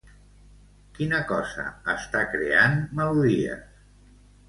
[0.95, 3.65] Quina cosa està creant melodies?